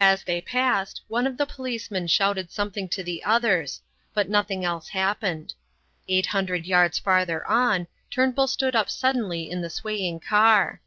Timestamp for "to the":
2.88-3.22